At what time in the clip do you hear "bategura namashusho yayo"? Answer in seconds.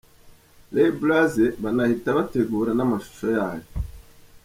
2.17-3.67